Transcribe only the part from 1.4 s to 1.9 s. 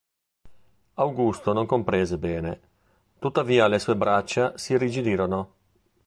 non